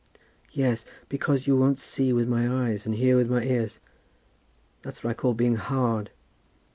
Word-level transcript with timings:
"Yes; 0.51 0.83
because 1.09 1.45
you 1.45 1.55
won't 1.55 1.77
see 1.77 2.11
with 2.11 2.27
my 2.27 2.49
eyes 2.69 2.87
and 2.87 2.95
hear 2.95 3.15
with 3.15 3.29
my 3.29 3.43
ears. 3.43 3.77
That's 4.81 5.03
what 5.03 5.11
I 5.11 5.13
call 5.13 5.35
being 5.35 5.57
hard. 5.57 6.09